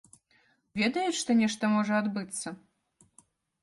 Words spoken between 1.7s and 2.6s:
можа адбыцца?